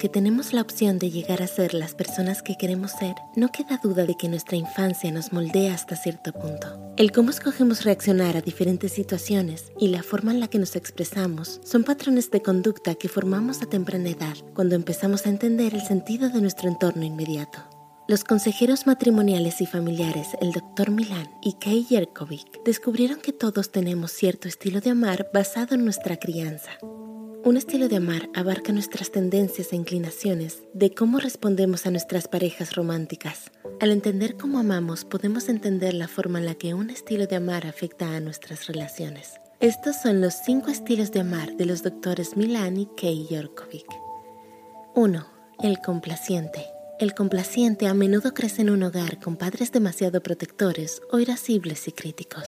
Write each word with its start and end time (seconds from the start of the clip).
Aunque 0.00 0.18
tenemos 0.18 0.54
la 0.54 0.62
opción 0.62 0.98
de 0.98 1.10
llegar 1.10 1.42
a 1.42 1.46
ser 1.46 1.74
las 1.74 1.94
personas 1.94 2.40
que 2.40 2.56
queremos 2.56 2.90
ser, 2.92 3.16
no 3.36 3.52
queda 3.52 3.78
duda 3.82 4.06
de 4.06 4.16
que 4.16 4.30
nuestra 4.30 4.56
infancia 4.56 5.12
nos 5.12 5.30
moldea 5.30 5.74
hasta 5.74 5.94
cierto 5.94 6.32
punto. 6.32 6.94
El 6.96 7.12
cómo 7.12 7.28
escogemos 7.28 7.84
reaccionar 7.84 8.34
a 8.34 8.40
diferentes 8.40 8.92
situaciones 8.92 9.70
y 9.78 9.88
la 9.88 10.02
forma 10.02 10.32
en 10.32 10.40
la 10.40 10.48
que 10.48 10.58
nos 10.58 10.74
expresamos 10.74 11.60
son 11.64 11.84
patrones 11.84 12.30
de 12.30 12.40
conducta 12.40 12.94
que 12.94 13.10
formamos 13.10 13.60
a 13.60 13.66
temprana 13.66 14.08
edad, 14.08 14.38
cuando 14.54 14.74
empezamos 14.74 15.26
a 15.26 15.28
entender 15.28 15.74
el 15.74 15.82
sentido 15.82 16.30
de 16.30 16.40
nuestro 16.40 16.70
entorno 16.70 17.04
inmediato. 17.04 17.58
Los 18.08 18.24
consejeros 18.24 18.86
matrimoniales 18.86 19.60
y 19.60 19.66
familiares, 19.66 20.28
el 20.40 20.52
Dr. 20.52 20.92
Milan 20.92 21.28
y 21.42 21.58
Kay 21.60 21.84
Yerkovic, 21.84 22.64
descubrieron 22.64 23.20
que 23.20 23.34
todos 23.34 23.70
tenemos 23.70 24.12
cierto 24.12 24.48
estilo 24.48 24.80
de 24.80 24.88
amar 24.88 25.28
basado 25.34 25.74
en 25.74 25.84
nuestra 25.84 26.16
crianza. 26.16 26.70
Un 27.42 27.56
estilo 27.56 27.88
de 27.88 27.96
amar 27.96 28.28
abarca 28.34 28.70
nuestras 28.70 29.10
tendencias 29.10 29.72
e 29.72 29.76
inclinaciones 29.76 30.62
de 30.74 30.94
cómo 30.94 31.18
respondemos 31.18 31.86
a 31.86 31.90
nuestras 31.90 32.28
parejas 32.28 32.74
románticas. 32.74 33.50
Al 33.80 33.92
entender 33.92 34.36
cómo 34.36 34.58
amamos, 34.58 35.06
podemos 35.06 35.48
entender 35.48 35.94
la 35.94 36.06
forma 36.06 36.38
en 36.38 36.44
la 36.44 36.54
que 36.54 36.74
un 36.74 36.90
estilo 36.90 37.26
de 37.26 37.36
amar 37.36 37.66
afecta 37.66 38.14
a 38.14 38.20
nuestras 38.20 38.66
relaciones. 38.66 39.40
Estos 39.58 39.96
son 39.96 40.20
los 40.20 40.34
cinco 40.44 40.70
estilos 40.70 41.12
de 41.12 41.20
amar 41.20 41.56
de 41.56 41.64
los 41.64 41.82
doctores 41.82 42.36
Milan 42.36 42.76
y 42.76 42.86
Kay 42.94 43.28
Yorkovic. 43.30 43.86
1. 44.94 45.26
El 45.62 45.78
complaciente. 45.78 46.66
El 46.98 47.14
complaciente 47.14 47.86
a 47.86 47.94
menudo 47.94 48.34
crece 48.34 48.60
en 48.60 48.68
un 48.68 48.82
hogar 48.82 49.18
con 49.18 49.36
padres 49.36 49.72
demasiado 49.72 50.22
protectores 50.22 51.00
o 51.10 51.18
irascibles 51.18 51.88
y 51.88 51.92
críticos. 51.92 52.49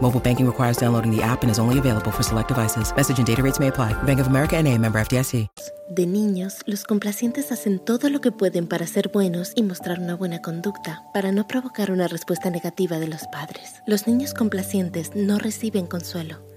Mobile 0.00 0.20
banking 0.20 0.46
requires 0.46 0.76
downloading 0.76 1.14
the 1.14 1.22
app 1.22 1.42
and 1.42 1.50
is 1.50 1.58
only 1.58 1.78
available 1.78 2.10
for 2.10 2.22
select 2.22 2.48
devices. 2.48 2.94
Message 2.96 3.18
and 3.18 3.26
data 3.26 3.42
rates 3.42 3.58
may 3.58 3.68
apply. 3.68 3.92
Bank 4.04 4.20
of 4.20 4.26
America 4.26 4.56
and 4.56 4.66
a 4.66 4.78
member 4.78 4.98
FDIC. 4.98 5.48
De 5.90 6.06
niños, 6.06 6.60
los 6.66 6.84
complacientes 6.84 7.50
hacen 7.50 7.80
todo 7.80 8.10
lo 8.10 8.20
que 8.20 8.30
pueden 8.30 8.68
para 8.68 8.86
ser 8.86 9.10
buenos 9.12 9.52
y 9.56 9.64
mostrar 9.64 9.98
una 9.98 10.14
buena 10.14 10.40
conducta, 10.40 11.02
para 11.12 11.32
no 11.32 11.48
provocar 11.48 11.90
una 11.90 12.06
respuesta 12.06 12.48
negativa 12.48 13.00
de 13.00 13.08
los 13.08 13.26
padres. 13.32 13.82
Los 13.86 14.06
niños 14.06 14.32
complacientes 14.32 15.10
no 15.16 15.38
reciben 15.38 15.88
consuelo. 15.88 16.49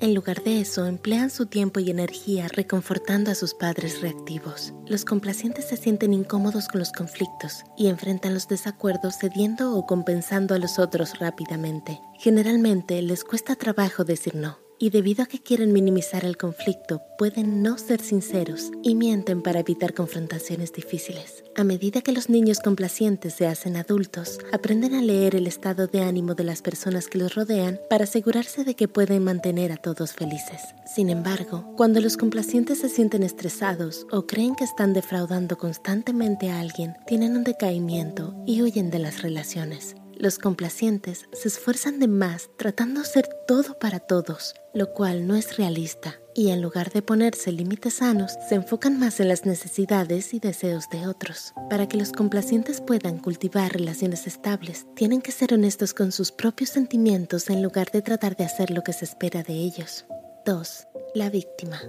En 0.00 0.14
lugar 0.14 0.42
de 0.42 0.62
eso, 0.62 0.86
emplean 0.86 1.28
su 1.28 1.44
tiempo 1.44 1.78
y 1.78 1.90
energía 1.90 2.48
reconfortando 2.48 3.30
a 3.30 3.34
sus 3.34 3.52
padres 3.52 4.00
reactivos. 4.00 4.72
Los 4.86 5.04
complacientes 5.04 5.68
se 5.68 5.76
sienten 5.76 6.14
incómodos 6.14 6.68
con 6.68 6.78
los 6.78 6.90
conflictos 6.90 7.64
y 7.76 7.88
enfrentan 7.88 8.32
los 8.32 8.48
desacuerdos 8.48 9.18
cediendo 9.20 9.76
o 9.76 9.84
compensando 9.84 10.54
a 10.54 10.58
los 10.58 10.78
otros 10.78 11.18
rápidamente. 11.18 12.00
Generalmente 12.18 13.02
les 13.02 13.24
cuesta 13.24 13.56
trabajo 13.56 14.02
decir 14.02 14.34
no 14.34 14.58
y 14.78 14.88
debido 14.88 15.22
a 15.22 15.26
que 15.26 15.42
quieren 15.42 15.74
minimizar 15.74 16.24
el 16.24 16.38
conflicto, 16.38 17.02
pueden 17.18 17.62
no 17.62 17.76
ser 17.76 18.00
sinceros 18.00 18.70
y 18.82 18.94
mienten 18.94 19.42
para 19.42 19.60
evitar 19.60 19.92
confrontaciones 19.92 20.72
difíciles. 20.72 21.44
A 21.56 21.64
medida 21.64 22.00
que 22.00 22.12
los 22.12 22.28
niños 22.28 22.60
complacientes 22.60 23.34
se 23.34 23.46
hacen 23.46 23.76
adultos, 23.76 24.38
aprenden 24.52 24.94
a 24.94 25.02
leer 25.02 25.34
el 25.34 25.46
estado 25.46 25.88
de 25.88 26.00
ánimo 26.00 26.34
de 26.34 26.44
las 26.44 26.62
personas 26.62 27.08
que 27.08 27.18
los 27.18 27.34
rodean 27.34 27.80
para 27.90 28.04
asegurarse 28.04 28.64
de 28.64 28.74
que 28.76 28.88
pueden 28.88 29.24
mantener 29.24 29.72
a 29.72 29.76
todos 29.76 30.12
felices. 30.12 30.62
Sin 30.86 31.10
embargo, 31.10 31.74
cuando 31.76 32.00
los 32.00 32.16
complacientes 32.16 32.78
se 32.78 32.88
sienten 32.88 33.24
estresados 33.24 34.06
o 34.12 34.26
creen 34.26 34.54
que 34.54 34.64
están 34.64 34.92
defraudando 34.92 35.58
constantemente 35.58 36.50
a 36.50 36.60
alguien, 36.60 36.94
tienen 37.06 37.36
un 37.36 37.44
decaimiento 37.44 38.34
y 38.46 38.62
huyen 38.62 38.90
de 38.90 39.00
las 39.00 39.22
relaciones. 39.22 39.96
Los 40.20 40.38
complacientes 40.38 41.26
se 41.32 41.48
esfuerzan 41.48 41.98
de 41.98 42.06
más 42.06 42.50
tratando 42.58 43.00
de 43.00 43.06
ser 43.06 43.28
todo 43.48 43.78
para 43.78 44.00
todos, 44.00 44.54
lo 44.74 44.92
cual 44.92 45.26
no 45.26 45.34
es 45.34 45.56
realista, 45.56 46.20
y 46.34 46.50
en 46.50 46.62
lugar 46.62 46.90
de 46.90 47.02
ponerse 47.02 47.52
límites 47.52 47.94
sanos, 47.94 48.32
se 48.48 48.54
enfocan 48.54 48.98
más 48.98 49.20
en 49.20 49.28
las 49.28 49.46
necesidades 49.46 50.34
y 50.34 50.40
deseos 50.40 50.88
de 50.90 51.06
otros. 51.06 51.54
Para 51.68 51.88
que 51.88 51.96
los 51.96 52.12
complacientes 52.12 52.80
puedan 52.80 53.18
cultivar 53.18 53.72
relaciones 53.72 54.26
estables, 54.26 54.86
tienen 54.94 55.22
que 55.22 55.32
ser 55.32 55.54
honestos 55.54 55.94
con 55.94 56.12
sus 56.12 56.32
propios 56.32 56.70
sentimientos 56.70 57.50
en 57.50 57.62
lugar 57.62 57.90
de 57.90 58.02
tratar 58.02 58.36
de 58.36 58.44
hacer 58.44 58.70
lo 58.70 58.82
que 58.82 58.92
se 58.92 59.04
espera 59.04 59.42
de 59.42 59.54
ellos. 59.54 60.06
2. 60.46 60.86
La 61.14 61.30
víctima. 61.30 61.80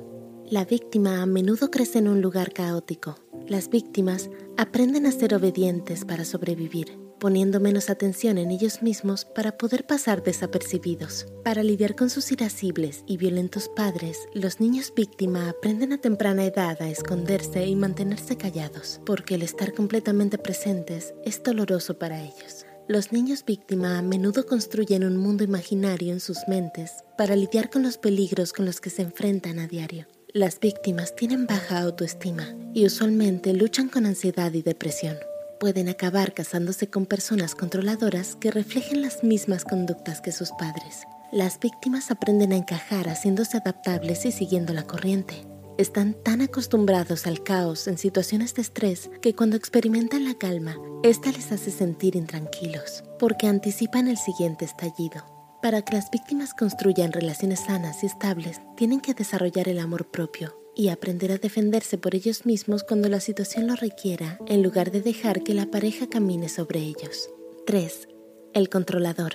La 0.45 0.65
víctima 0.65 1.21
a 1.21 1.25
menudo 1.25 1.71
crece 1.71 1.99
en 1.99 2.07
un 2.07 2.21
lugar 2.21 2.51
caótico. 2.51 3.15
Las 3.47 3.69
víctimas 3.69 4.29
aprenden 4.57 5.05
a 5.05 5.11
ser 5.11 5.33
obedientes 5.33 6.05
para 6.05 6.25
sobrevivir 6.25 7.00
poniendo 7.21 7.59
menos 7.59 7.91
atención 7.91 8.39
en 8.39 8.49
ellos 8.49 8.81
mismos 8.81 9.25
para 9.25 9.55
poder 9.55 9.85
pasar 9.85 10.23
desapercibidos. 10.23 11.27
Para 11.43 11.61
lidiar 11.61 11.95
con 11.95 12.09
sus 12.09 12.31
irascibles 12.31 13.03
y 13.05 13.17
violentos 13.17 13.69
padres, 13.69 14.17
los 14.33 14.59
niños 14.59 14.91
víctima 14.95 15.47
aprenden 15.47 15.93
a 15.93 15.99
temprana 15.99 16.43
edad 16.43 16.81
a 16.81 16.89
esconderse 16.89 17.67
y 17.67 17.75
mantenerse 17.75 18.37
callados, 18.37 19.01
porque 19.05 19.35
el 19.35 19.43
estar 19.43 19.71
completamente 19.75 20.39
presentes 20.39 21.13
es 21.23 21.43
doloroso 21.43 21.99
para 21.99 22.23
ellos. 22.23 22.65
Los 22.87 23.11
niños 23.11 23.45
víctima 23.45 23.99
a 23.99 24.01
menudo 24.01 24.47
construyen 24.47 25.03
un 25.03 25.17
mundo 25.17 25.43
imaginario 25.43 26.13
en 26.13 26.21
sus 26.21 26.39
mentes 26.47 26.91
para 27.19 27.35
lidiar 27.35 27.69
con 27.69 27.83
los 27.83 27.99
peligros 27.99 28.51
con 28.51 28.65
los 28.65 28.81
que 28.81 28.89
se 28.89 29.03
enfrentan 29.03 29.59
a 29.59 29.67
diario. 29.67 30.07
Las 30.33 30.59
víctimas 30.59 31.15
tienen 31.15 31.45
baja 31.45 31.81
autoestima 31.81 32.55
y 32.73 32.87
usualmente 32.87 33.53
luchan 33.53 33.89
con 33.89 34.07
ansiedad 34.07 34.51
y 34.53 34.63
depresión 34.63 35.17
pueden 35.61 35.89
acabar 35.89 36.33
casándose 36.33 36.89
con 36.89 37.05
personas 37.05 37.53
controladoras 37.53 38.35
que 38.35 38.49
reflejen 38.49 39.03
las 39.03 39.23
mismas 39.23 39.63
conductas 39.63 40.19
que 40.19 40.31
sus 40.31 40.49
padres. 40.53 41.03
Las 41.31 41.59
víctimas 41.59 42.09
aprenden 42.09 42.51
a 42.51 42.55
encajar 42.55 43.07
haciéndose 43.07 43.57
adaptables 43.57 44.25
y 44.25 44.31
siguiendo 44.31 44.73
la 44.73 44.87
corriente. 44.87 45.45
Están 45.77 46.15
tan 46.15 46.41
acostumbrados 46.41 47.27
al 47.27 47.43
caos 47.43 47.87
en 47.87 47.99
situaciones 47.99 48.55
de 48.55 48.63
estrés 48.63 49.11
que 49.21 49.35
cuando 49.35 49.55
experimentan 49.55 50.25
la 50.25 50.33
calma, 50.33 50.77
esta 51.03 51.31
les 51.31 51.51
hace 51.51 51.69
sentir 51.69 52.15
intranquilos, 52.15 53.03
porque 53.19 53.45
anticipan 53.45 54.07
el 54.07 54.17
siguiente 54.17 54.65
estallido. 54.65 55.23
Para 55.61 55.83
que 55.83 55.93
las 55.93 56.09
víctimas 56.09 56.55
construyan 56.55 57.11
relaciones 57.11 57.59
sanas 57.59 58.01
y 58.01 58.07
estables, 58.07 58.59
tienen 58.75 58.99
que 58.99 59.13
desarrollar 59.13 59.69
el 59.69 59.77
amor 59.77 60.09
propio, 60.09 60.60
y 60.75 60.89
aprender 60.89 61.31
a 61.31 61.37
defenderse 61.37 61.97
por 61.97 62.15
ellos 62.15 62.45
mismos 62.45 62.83
cuando 62.83 63.09
la 63.09 63.19
situación 63.19 63.67
lo 63.67 63.75
requiera, 63.75 64.39
en 64.47 64.63
lugar 64.63 64.91
de 64.91 65.01
dejar 65.01 65.43
que 65.43 65.53
la 65.53 65.67
pareja 65.67 66.07
camine 66.07 66.49
sobre 66.49 66.79
ellos. 66.79 67.29
3. 67.65 68.07
El 68.53 68.69
controlador. 68.69 69.33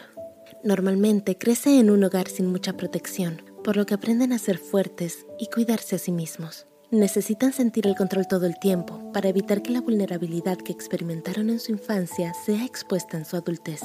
Normalmente 0.65 1.39
crece 1.39 1.79
en 1.79 1.91
un 1.91 2.03
hogar 2.05 2.29
sin 2.29 2.47
mucha 2.47 2.77
protección, 2.77 3.43
por 3.63 3.77
lo 3.77 3.87
que 3.87 3.95
aprenden 3.95 4.33
a 4.33 4.39
ser 4.39 4.59
fuertes 4.59 5.27
y 5.39 5.47
cuidarse 5.47 5.97
a 5.97 5.99
sí 5.99 6.13
mismos. 6.13 6.67
Necesitan 6.91 7.53
sentir 7.53 7.87
el 7.87 7.97
control 7.97 8.29
todo 8.29 8.47
el 8.47 8.59
tiempo 8.59 9.13
para 9.13 9.29
evitar 9.29 9.61
que 9.63 9.73
la 9.73 9.81
vulnerabilidad 9.81 10.57
que 10.57 10.73
experimentaron 10.73 11.51
en 11.51 11.59
su 11.59 11.73
infancia 11.73 12.33
sea 12.45 12.65
expuesta 12.65 13.17
en 13.17 13.25
su 13.25 13.37
adultez. 13.37 13.81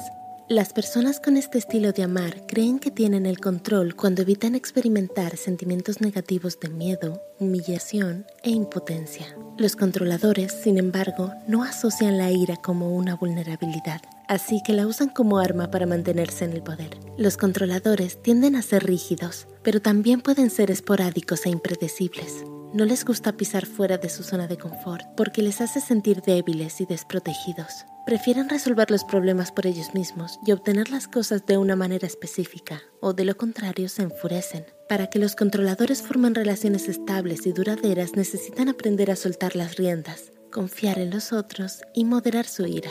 Las 0.52 0.74
personas 0.74 1.18
con 1.18 1.38
este 1.38 1.56
estilo 1.56 1.92
de 1.92 2.02
amar 2.02 2.46
creen 2.46 2.78
que 2.78 2.90
tienen 2.90 3.24
el 3.24 3.40
control 3.40 3.96
cuando 3.96 4.20
evitan 4.20 4.54
experimentar 4.54 5.38
sentimientos 5.38 6.02
negativos 6.02 6.60
de 6.60 6.68
miedo, 6.68 7.22
humillación 7.38 8.26
e 8.42 8.50
impotencia. 8.50 9.34
Los 9.56 9.76
controladores, 9.76 10.52
sin 10.52 10.76
embargo, 10.76 11.32
no 11.48 11.62
asocian 11.62 12.18
la 12.18 12.30
ira 12.30 12.56
como 12.56 12.94
una 12.94 13.16
vulnerabilidad, 13.16 14.02
así 14.28 14.60
que 14.62 14.74
la 14.74 14.86
usan 14.86 15.08
como 15.08 15.38
arma 15.38 15.70
para 15.70 15.86
mantenerse 15.86 16.44
en 16.44 16.52
el 16.52 16.62
poder. 16.62 16.98
Los 17.16 17.38
controladores 17.38 18.22
tienden 18.22 18.54
a 18.54 18.60
ser 18.60 18.84
rígidos, 18.84 19.48
pero 19.62 19.80
también 19.80 20.20
pueden 20.20 20.50
ser 20.50 20.70
esporádicos 20.70 21.46
e 21.46 21.48
impredecibles. 21.48 22.44
No 22.74 22.84
les 22.84 23.06
gusta 23.06 23.38
pisar 23.38 23.64
fuera 23.64 23.96
de 23.96 24.10
su 24.10 24.22
zona 24.22 24.48
de 24.48 24.58
confort 24.58 25.06
porque 25.16 25.40
les 25.40 25.62
hace 25.62 25.80
sentir 25.80 26.20
débiles 26.20 26.78
y 26.82 26.84
desprotegidos. 26.84 27.86
Prefieren 28.04 28.48
resolver 28.48 28.90
los 28.90 29.04
problemas 29.04 29.52
por 29.52 29.64
ellos 29.64 29.94
mismos 29.94 30.40
y 30.44 30.50
obtener 30.50 30.90
las 30.90 31.06
cosas 31.06 31.46
de 31.46 31.56
una 31.56 31.76
manera 31.76 32.06
específica, 32.06 32.82
o 33.00 33.12
de 33.12 33.24
lo 33.24 33.36
contrario 33.36 33.88
se 33.88 34.02
enfurecen. 34.02 34.66
Para 34.88 35.06
que 35.06 35.20
los 35.20 35.36
controladores 35.36 36.02
formen 36.02 36.34
relaciones 36.34 36.88
estables 36.88 37.46
y 37.46 37.52
duraderas 37.52 38.16
necesitan 38.16 38.68
aprender 38.68 39.12
a 39.12 39.16
soltar 39.16 39.54
las 39.54 39.76
riendas, 39.76 40.32
confiar 40.50 40.98
en 40.98 41.10
los 41.10 41.32
otros 41.32 41.82
y 41.94 42.04
moderar 42.04 42.46
su 42.46 42.66
ira. 42.66 42.90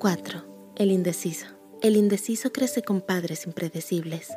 4. 0.00 0.72
El 0.76 0.90
indeciso. 0.90 1.46
El 1.82 1.94
indeciso 1.94 2.50
crece 2.50 2.80
con 2.80 3.02
padres 3.02 3.44
impredecibles. 3.44 4.30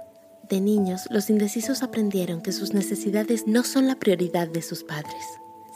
De 0.49 0.59
niños, 0.59 1.03
los 1.09 1.29
indecisos 1.29 1.81
aprendieron 1.81 2.41
que 2.41 2.51
sus 2.51 2.73
necesidades 2.73 3.47
no 3.47 3.63
son 3.63 3.87
la 3.87 3.99
prioridad 3.99 4.49
de 4.49 4.63
sus 4.63 4.83
padres. 4.83 5.23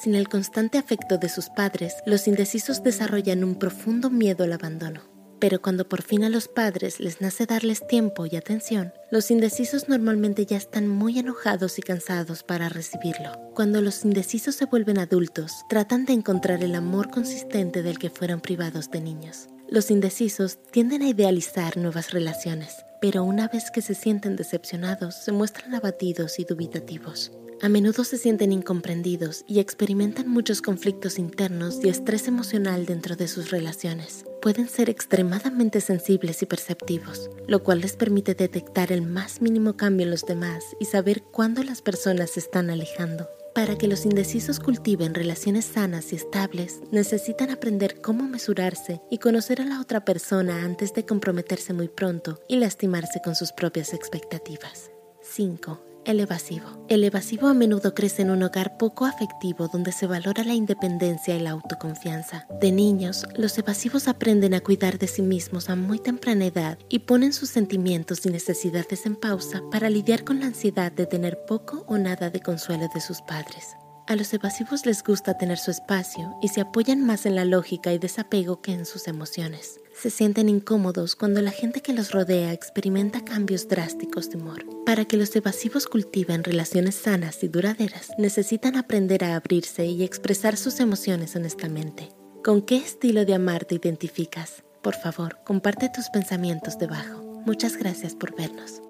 Sin 0.03 0.15
el 0.15 0.27
constante 0.27 0.77
afecto 0.77 1.17
de 1.17 1.29
sus 1.29 1.47
padres, 1.47 1.95
los 2.05 2.27
indecisos 2.27 2.83
desarrollan 2.83 3.41
un 3.41 3.55
profundo 3.55 4.09
miedo 4.09 4.43
al 4.43 4.51
abandono. 4.51 4.99
Pero 5.39 5.61
cuando 5.61 5.87
por 5.87 6.01
fin 6.01 6.25
a 6.25 6.29
los 6.29 6.49
padres 6.49 6.99
les 6.99 7.21
nace 7.21 7.45
darles 7.45 7.87
tiempo 7.87 8.25
y 8.25 8.35
atención, 8.35 8.91
los 9.11 9.31
indecisos 9.31 9.87
normalmente 9.87 10.45
ya 10.45 10.57
están 10.57 10.89
muy 10.89 11.19
enojados 11.19 11.79
y 11.79 11.83
cansados 11.83 12.43
para 12.43 12.67
recibirlo. 12.67 13.31
Cuando 13.55 13.79
los 13.79 14.03
indecisos 14.03 14.55
se 14.55 14.65
vuelven 14.65 14.99
adultos, 14.99 15.63
tratan 15.69 16.03
de 16.03 16.11
encontrar 16.11 16.65
el 16.65 16.75
amor 16.75 17.09
consistente 17.09 17.81
del 17.81 17.97
que 17.97 18.09
fueron 18.09 18.41
privados 18.41 18.91
de 18.91 18.99
niños. 18.99 19.47
Los 19.69 19.89
indecisos 19.89 20.59
tienden 20.71 21.01
a 21.03 21.07
idealizar 21.07 21.77
nuevas 21.77 22.11
relaciones, 22.11 22.83
pero 22.99 23.23
una 23.23 23.47
vez 23.47 23.71
que 23.71 23.81
se 23.81 23.95
sienten 23.95 24.35
decepcionados, 24.35 25.15
se 25.15 25.31
muestran 25.31 25.73
abatidos 25.75 26.39
y 26.39 26.43
dubitativos. 26.43 27.31
A 27.63 27.69
menudo 27.69 28.03
se 28.03 28.17
sienten 28.17 28.51
incomprendidos 28.51 29.45
y 29.47 29.61
experimentan 29.61 30.27
muchos 30.27 30.61
conflictos 30.61 31.17
internos 31.17 31.79
y 31.81 31.87
estrés 31.87 32.27
emocional 32.27 32.85
dentro 32.85 33.15
de 33.15 33.29
sus 33.29 33.51
relaciones. 33.51 34.25
Pueden 34.41 34.67
ser 34.67 34.89
extremadamente 34.89 35.79
sensibles 35.79 36.41
y 36.41 36.45
perceptivos, 36.45 37.29
lo 37.47 37.63
cual 37.63 37.79
les 37.79 37.95
permite 37.95 38.35
detectar 38.35 38.91
el 38.91 39.01
más 39.01 39.41
mínimo 39.41 39.77
cambio 39.77 40.03
en 40.03 40.11
los 40.11 40.25
demás 40.25 40.61
y 40.77 40.85
saber 40.87 41.23
cuándo 41.23 41.63
las 41.63 41.81
personas 41.81 42.31
se 42.31 42.41
están 42.41 42.69
alejando. 42.69 43.29
Para 43.55 43.77
que 43.77 43.87
los 43.87 44.05
indecisos 44.05 44.59
cultiven 44.59 45.13
relaciones 45.13 45.63
sanas 45.63 46.11
y 46.11 46.17
estables, 46.17 46.81
necesitan 46.91 47.49
aprender 47.49 48.01
cómo 48.01 48.27
mesurarse 48.27 48.99
y 49.09 49.19
conocer 49.19 49.61
a 49.61 49.65
la 49.65 49.79
otra 49.79 50.03
persona 50.03 50.65
antes 50.65 50.93
de 50.93 51.05
comprometerse 51.05 51.71
muy 51.71 51.87
pronto 51.87 52.41
y 52.49 52.57
lastimarse 52.57 53.21
con 53.23 53.35
sus 53.35 53.53
propias 53.53 53.93
expectativas. 53.93 54.91
5. 55.21 55.92
El 56.05 56.19
evasivo. 56.19 56.85
El 56.89 57.05
evasivo 57.05 57.47
a 57.47 57.53
menudo 57.53 57.93
crece 57.93 58.23
en 58.23 58.31
un 58.31 58.43
hogar 58.43 58.77
poco 58.77 59.05
afectivo 59.05 59.69
donde 59.69 59.93
se 59.93 60.05
valora 60.05 60.43
la 60.43 60.53
independencia 60.53 61.33
y 61.35 61.39
la 61.39 61.51
autoconfianza. 61.51 62.45
De 62.59 62.73
niños, 62.73 63.25
los 63.37 63.57
evasivos 63.57 64.09
aprenden 64.09 64.53
a 64.53 64.59
cuidar 64.59 64.99
de 64.99 65.07
sí 65.07 65.21
mismos 65.21 65.69
a 65.69 65.77
muy 65.77 65.99
temprana 65.99 66.45
edad 66.45 66.77
y 66.89 66.99
ponen 66.99 67.31
sus 67.31 67.49
sentimientos 67.49 68.25
y 68.25 68.29
necesidades 68.29 69.05
en 69.05 69.15
pausa 69.15 69.61
para 69.71 69.89
lidiar 69.89 70.25
con 70.25 70.41
la 70.41 70.47
ansiedad 70.47 70.91
de 70.91 71.05
tener 71.05 71.45
poco 71.45 71.85
o 71.87 71.97
nada 71.97 72.29
de 72.29 72.41
consuelo 72.41 72.89
de 72.93 72.99
sus 72.99 73.21
padres. 73.21 73.77
A 74.05 74.17
los 74.17 74.33
evasivos 74.33 74.85
les 74.85 75.01
gusta 75.01 75.37
tener 75.37 75.57
su 75.57 75.71
espacio 75.71 76.37
y 76.41 76.49
se 76.49 76.59
apoyan 76.59 77.05
más 77.05 77.25
en 77.25 77.35
la 77.35 77.45
lógica 77.45 77.93
y 77.93 77.99
desapego 77.99 78.61
que 78.61 78.73
en 78.73 78.85
sus 78.85 79.07
emociones. 79.07 79.79
Se 79.95 80.09
sienten 80.09 80.49
incómodos 80.49 81.15
cuando 81.15 81.41
la 81.41 81.51
gente 81.51 81.81
que 81.81 81.93
los 81.93 82.11
rodea 82.11 82.51
experimenta 82.51 83.23
cambios 83.23 83.69
drásticos 83.69 84.29
de 84.29 84.39
humor. 84.39 84.65
Para 84.85 85.05
que 85.05 85.15
los 85.15 85.33
evasivos 85.37 85.87
cultiven 85.87 86.43
relaciones 86.43 86.95
sanas 86.95 87.43
y 87.43 87.47
duraderas, 87.47 88.09
necesitan 88.17 88.75
aprender 88.75 89.23
a 89.23 89.37
abrirse 89.37 89.85
y 89.85 90.03
expresar 90.03 90.57
sus 90.57 90.81
emociones 90.81 91.35
honestamente. 91.37 92.09
¿Con 92.43 92.61
qué 92.61 92.75
estilo 92.75 93.23
de 93.23 93.35
amar 93.35 93.63
te 93.63 93.75
identificas? 93.75 94.63
Por 94.81 94.95
favor, 94.95 95.39
comparte 95.45 95.87
tus 95.87 96.09
pensamientos 96.09 96.77
debajo. 96.77 97.23
Muchas 97.45 97.77
gracias 97.77 98.15
por 98.15 98.35
vernos. 98.35 98.82